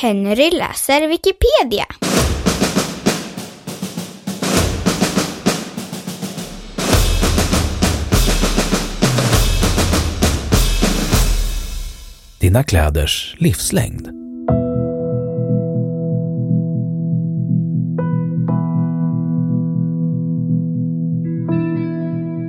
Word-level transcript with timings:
Henry 0.00 0.50
läser 0.50 1.08
Wikipedia. 1.08 1.84
Dina 12.40 12.62
kläders 12.62 13.36
livslängd. 13.38 14.08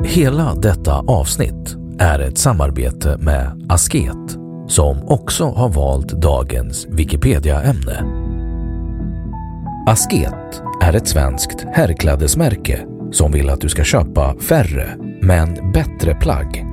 Hela 0.06 0.56
detta 0.56 0.94
avsnitt 0.94 1.76
är 2.00 2.20
ett 2.20 2.38
samarbete 2.38 3.18
med 3.20 3.66
Asket 3.70 4.39
som 4.70 5.04
också 5.08 5.46
har 5.46 5.70
valt 5.70 6.08
dagens 6.08 6.88
Wikipedia-ämne. 6.90 8.04
Asket 9.88 10.62
är 10.82 10.93
ett 10.96 11.07
svenskt 11.07 11.66
herrklädesmärke 11.74 12.86
som 13.12 13.32
vill 13.32 13.50
att 13.50 13.62
du 13.62 13.70
ska 13.70 13.84
köpa 13.84 14.36
färre 14.40 14.96
men 15.21 15.71
bättre 15.71 16.16
plagg. 16.16 16.66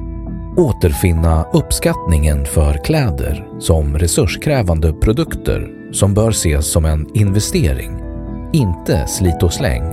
Återfinna 0.57 1.45
uppskattningen 1.53 2.45
för 2.45 2.85
kläder 2.85 3.49
som 3.59 3.99
resurskrävande 3.99 4.93
produkter 4.93 5.73
som 5.93 6.15
bör 6.15 6.31
ses 6.31 6.73
som 6.73 6.85
en 6.85 7.17
investering, 7.17 8.01
inte 8.53 9.07
slit 9.07 9.43
och 9.43 9.53
släng 9.53 9.93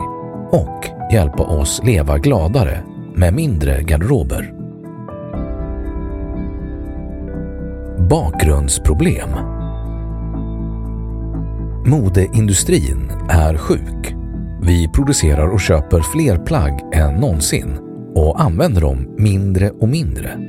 och 0.51 0.87
hjälpa 1.13 1.43
oss 1.43 1.81
leva 1.83 2.17
gladare 2.17 2.83
med 3.15 3.33
mindre 3.33 3.81
garderober. 3.81 4.62
Bakgrundsproblem 8.09 9.29
Modeindustrin 11.85 13.11
är 13.29 13.57
sjuk. 13.57 14.15
Vi 14.61 14.87
producerar 14.87 15.47
och 15.47 15.59
köper 15.59 16.01
fler 16.01 16.37
plagg 16.37 16.79
än 16.93 17.13
någonsin 17.13 17.79
och 18.15 18.41
använder 18.41 18.81
dem 18.81 19.15
mindre 19.17 19.69
och 19.69 19.89
mindre. 19.89 20.39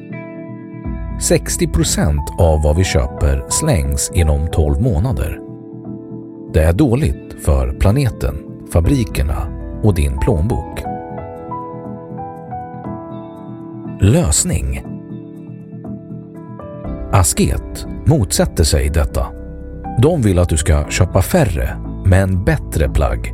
60 1.20 1.69
procent 1.69 2.30
av 2.38 2.62
vad 2.62 2.77
vi 2.77 2.84
köper 2.84 3.44
slängs 3.48 4.11
inom 4.14 4.48
12 4.52 4.80
månader. 4.80 5.41
Det 6.52 6.62
är 6.62 6.72
dåligt 6.72 7.44
för 7.44 7.72
planeten, 7.72 8.34
fabrikerna 8.72 9.48
och 9.83 9.94
din 9.94 10.18
plånbok. 10.18 10.83
Lösning 14.00 14.94
Asket 17.15 17.87
motsätter 18.07 18.65
sig 18.65 18.91
detta. 18.91 19.27
De 20.03 20.23
vill 20.23 20.39
att 20.39 20.48
du 20.48 20.57
ska 20.57 20.91
köpa 20.91 21.23
färre 21.23 21.77
men 22.05 22.45
bättre 22.45 22.89
plagg, 22.89 23.33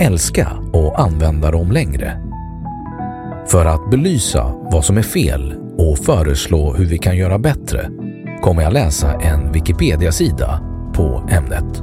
älska 0.00 0.48
och 0.72 1.00
använda 1.00 1.50
dem 1.50 1.72
längre. 1.72 2.20
För 3.48 3.66
att 3.66 3.90
belysa 3.90 4.54
vad 4.70 4.84
som 4.84 4.98
är 4.98 5.02
fel 5.02 5.54
och 5.78 5.98
föreslå 5.98 6.72
hur 6.72 6.86
vi 6.86 6.98
kan 6.98 7.16
göra 7.16 7.38
bättre 7.38 7.90
kommer 8.42 8.62
jag 8.62 8.72
läsa 8.72 9.20
en 9.20 9.52
Wikipedia-sida 9.52 10.60
på 10.94 11.28
ämnet. 11.30 11.82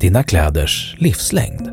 Dina 0.00 0.22
kläders 0.22 0.96
livslängd 0.98 1.70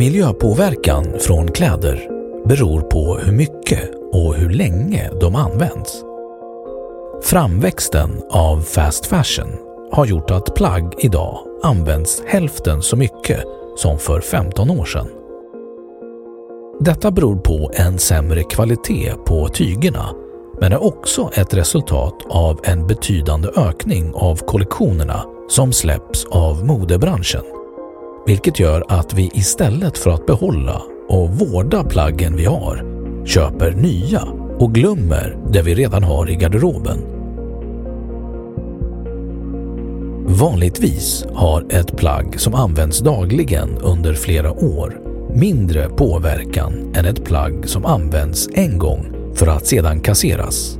Miljöpåverkan 0.00 1.06
från 1.18 1.48
kläder 1.48 2.08
beror 2.44 2.80
på 2.80 3.18
hur 3.18 3.32
mycket 3.32 3.90
och 4.12 4.34
hur 4.34 4.50
länge 4.50 5.10
de 5.20 5.34
används. 5.34 6.02
Framväxten 7.22 8.10
av 8.30 8.60
fast 8.60 9.06
fashion 9.06 9.48
har 9.92 10.06
gjort 10.06 10.30
att 10.30 10.54
plagg 10.54 10.94
idag 10.98 11.38
används 11.62 12.22
hälften 12.26 12.82
så 12.82 12.96
mycket 12.96 13.44
som 13.76 13.98
för 13.98 14.20
15 14.20 14.70
år 14.70 14.84
sedan. 14.84 15.06
Detta 16.80 17.10
beror 17.10 17.36
på 17.36 17.70
en 17.74 17.98
sämre 17.98 18.42
kvalitet 18.42 19.14
på 19.26 19.48
tygerna 19.48 20.10
men 20.60 20.72
är 20.72 20.82
också 20.84 21.30
ett 21.34 21.54
resultat 21.54 22.14
av 22.28 22.60
en 22.64 22.86
betydande 22.86 23.48
ökning 23.48 24.12
av 24.14 24.36
kollektionerna 24.36 25.24
som 25.48 25.72
släpps 25.72 26.24
av 26.24 26.66
modebranschen 26.66 27.59
vilket 28.26 28.60
gör 28.60 28.84
att 28.88 29.14
vi 29.14 29.30
istället 29.34 29.98
för 29.98 30.10
att 30.10 30.26
behålla 30.26 30.82
och 31.08 31.30
vårda 31.30 31.84
plaggen 31.84 32.36
vi 32.36 32.44
har 32.44 32.90
köper 33.26 33.72
nya 33.72 34.22
och 34.58 34.74
glömmer 34.74 35.38
det 35.52 35.62
vi 35.62 35.74
redan 35.74 36.04
har 36.04 36.30
i 36.30 36.34
garderoben. 36.34 36.98
Vanligtvis 40.26 41.26
har 41.34 41.66
ett 41.70 41.96
plagg 41.96 42.40
som 42.40 42.54
används 42.54 42.98
dagligen 42.98 43.78
under 43.78 44.14
flera 44.14 44.52
år 44.52 45.00
mindre 45.34 45.88
påverkan 45.88 46.92
än 46.94 47.04
ett 47.04 47.24
plagg 47.24 47.68
som 47.68 47.84
används 47.84 48.48
en 48.54 48.78
gång 48.78 49.12
för 49.34 49.46
att 49.46 49.66
sedan 49.66 50.00
kasseras. 50.00 50.79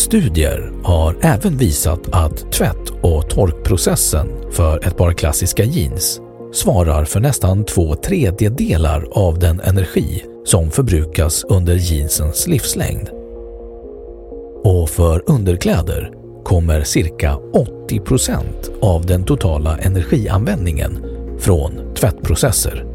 Studier 0.00 0.72
har 0.84 1.16
även 1.20 1.56
visat 1.56 2.00
att 2.12 2.52
tvätt 2.52 2.90
och 3.02 3.30
torkprocessen 3.30 4.28
för 4.50 4.86
ett 4.86 4.96
par 4.96 5.12
klassiska 5.12 5.64
jeans 5.64 6.20
svarar 6.52 7.04
för 7.04 7.20
nästan 7.20 7.64
två 7.64 7.94
tredjedelar 7.94 9.08
av 9.12 9.38
den 9.38 9.60
energi 9.60 10.24
som 10.44 10.70
förbrukas 10.70 11.44
under 11.44 11.74
jeansens 11.74 12.46
livslängd. 12.46 13.08
Och 14.64 14.90
för 14.90 15.22
underkläder 15.26 16.12
kommer 16.44 16.82
cirka 16.82 17.36
80 17.36 18.00
procent 18.00 18.70
av 18.82 19.06
den 19.06 19.24
totala 19.24 19.78
energianvändningen 19.78 21.04
från 21.38 21.94
tvättprocesser. 21.94 22.86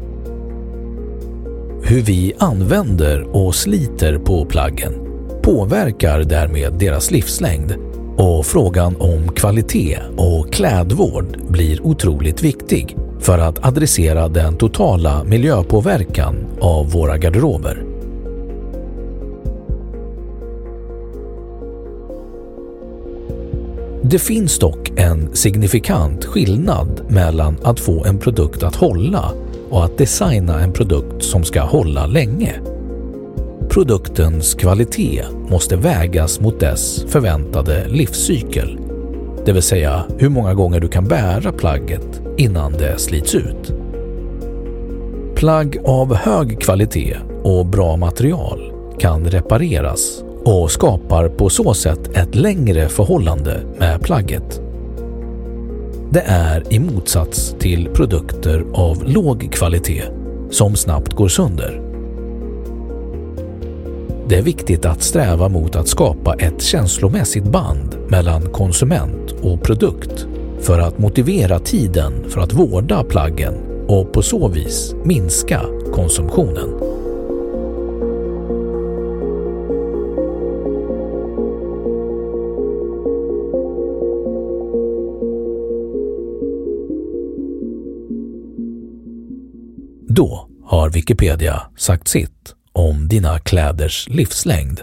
Hur 1.82 2.02
vi 2.02 2.34
använder 2.38 3.36
och 3.36 3.54
sliter 3.54 4.18
på 4.18 4.44
plaggen 4.44 5.05
påverkar 5.46 6.20
därmed 6.20 6.72
deras 6.72 7.10
livslängd 7.10 7.74
och 8.16 8.46
frågan 8.46 8.96
om 8.96 9.28
kvalitet 9.28 9.98
och 10.16 10.52
klädvård 10.52 11.38
blir 11.48 11.86
otroligt 11.86 12.42
viktig 12.42 12.96
för 13.20 13.38
att 13.38 13.66
adressera 13.66 14.28
den 14.28 14.56
totala 14.56 15.24
miljöpåverkan 15.24 16.36
av 16.60 16.90
våra 16.90 17.18
garderober. 17.18 17.84
Det 24.02 24.18
finns 24.18 24.58
dock 24.58 24.92
en 24.96 25.36
signifikant 25.36 26.24
skillnad 26.24 27.00
mellan 27.08 27.56
att 27.62 27.80
få 27.80 28.04
en 28.04 28.18
produkt 28.18 28.62
att 28.62 28.76
hålla 28.76 29.32
och 29.70 29.84
att 29.84 29.98
designa 29.98 30.60
en 30.60 30.72
produkt 30.72 31.24
som 31.24 31.44
ska 31.44 31.62
hålla 31.62 32.06
länge. 32.06 32.75
Produktens 33.76 34.54
kvalitet 34.54 35.24
måste 35.48 35.76
vägas 35.76 36.40
mot 36.40 36.60
dess 36.60 37.04
förväntade 37.08 37.88
livscykel, 37.88 38.78
det 39.44 39.52
vill 39.52 39.62
säga 39.62 40.04
hur 40.18 40.28
många 40.28 40.54
gånger 40.54 40.80
du 40.80 40.88
kan 40.88 41.04
bära 41.04 41.52
plagget 41.52 42.22
innan 42.36 42.72
det 42.72 42.98
slits 42.98 43.34
ut. 43.34 43.72
Plagg 45.34 45.76
av 45.84 46.14
hög 46.14 46.60
kvalitet 46.60 47.16
och 47.42 47.66
bra 47.66 47.96
material 47.96 48.72
kan 48.98 49.24
repareras 49.24 50.24
och 50.44 50.70
skapar 50.70 51.28
på 51.28 51.48
så 51.48 51.74
sätt 51.74 52.16
ett 52.16 52.34
längre 52.34 52.88
förhållande 52.88 53.60
med 53.78 54.00
plagget. 54.00 54.60
Det 56.10 56.22
är 56.26 56.72
i 56.72 56.78
motsats 56.78 57.54
till 57.58 57.88
produkter 57.88 58.64
av 58.72 59.04
låg 59.06 59.48
kvalitet 59.52 60.02
som 60.50 60.76
snabbt 60.76 61.12
går 61.12 61.28
sönder 61.28 61.85
det 64.28 64.36
är 64.36 64.42
viktigt 64.42 64.84
att 64.84 65.02
sträva 65.02 65.48
mot 65.48 65.76
att 65.76 65.88
skapa 65.88 66.34
ett 66.34 66.62
känslomässigt 66.62 67.44
band 67.44 67.96
mellan 68.08 68.52
konsument 68.52 69.32
och 69.42 69.62
produkt 69.62 70.26
för 70.60 70.78
att 70.78 70.98
motivera 70.98 71.58
tiden 71.58 72.30
för 72.30 72.40
att 72.40 72.52
vårda 72.52 73.04
plaggen 73.04 73.54
och 73.88 74.12
på 74.12 74.22
så 74.22 74.48
vis 74.48 74.94
minska 75.04 75.60
konsumtionen. 75.92 76.68
Då 90.08 90.48
har 90.64 90.90
Wikipedia 90.90 91.62
sagt 91.76 92.08
sitt 92.08 92.55
dina 93.08 93.38
kläders 93.38 94.08
livslängd. 94.10 94.80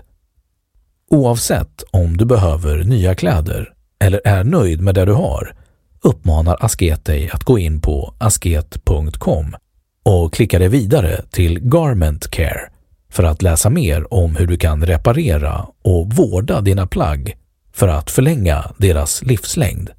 Oavsett 1.09 1.83
om 1.91 2.17
du 2.17 2.25
behöver 2.25 2.83
nya 2.83 3.15
kläder 3.15 3.73
eller 3.99 4.21
är 4.25 4.43
nöjd 4.43 4.81
med 4.81 4.95
det 4.95 5.05
du 5.05 5.13
har 5.13 5.55
uppmanar 6.03 6.57
Asket 6.59 7.05
dig 7.05 7.29
att 7.29 7.43
gå 7.43 7.59
in 7.59 7.81
på 7.81 8.13
asket.com 8.17 9.55
och 10.03 10.33
klicka 10.33 10.59
dig 10.59 10.67
vidare 10.67 11.21
till 11.31 11.59
Garment 11.59 12.31
Care 12.31 12.69
för 13.09 13.23
att 13.23 13.41
läsa 13.41 13.69
mer 13.69 14.13
om 14.13 14.35
hur 14.35 14.47
du 14.47 14.57
kan 14.57 14.85
reparera 14.85 15.67
och 15.81 16.13
vårda 16.13 16.61
dina 16.61 16.87
plagg 16.87 17.37
för 17.73 17.87
att 17.87 18.11
förlänga 18.11 18.71
deras 18.77 19.23
livslängd. 19.23 19.89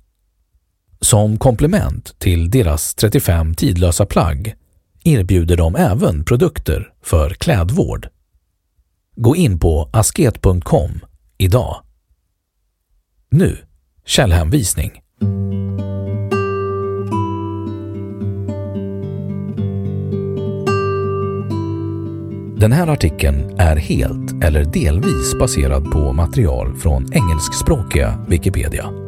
Som 1.00 1.38
komplement 1.38 2.18
till 2.18 2.50
deras 2.50 2.94
35 2.94 3.54
tidlösa 3.54 4.06
plagg 4.06 4.54
erbjuder 5.04 5.56
de 5.56 5.76
även 5.76 6.24
produkter 6.24 6.92
för 7.02 7.30
klädvård. 7.30 8.08
Gå 9.16 9.36
in 9.36 9.58
på 9.58 9.90
asket.com 9.92 10.90
idag. 11.38 11.76
Nu 13.30 13.58
källhänvisning. 14.04 15.00
Den 22.56 22.72
här 22.72 22.86
artikeln 22.86 23.56
är 23.58 23.76
helt 23.76 24.44
eller 24.44 24.64
delvis 24.64 25.38
baserad 25.38 25.90
på 25.90 26.12
material 26.12 26.76
från 26.76 27.12
engelskspråkiga 27.12 28.24
Wikipedia. 28.28 29.03